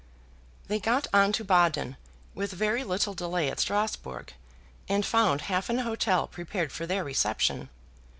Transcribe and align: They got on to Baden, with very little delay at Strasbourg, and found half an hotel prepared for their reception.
They 0.67 0.79
got 0.79 1.05
on 1.13 1.31
to 1.33 1.43
Baden, 1.43 1.95
with 2.33 2.53
very 2.53 2.83
little 2.83 3.13
delay 3.13 3.51
at 3.51 3.59
Strasbourg, 3.59 4.33
and 4.89 5.05
found 5.05 5.41
half 5.41 5.69
an 5.69 5.77
hotel 5.77 6.25
prepared 6.25 6.71
for 6.71 6.87
their 6.87 7.03
reception. 7.03 7.69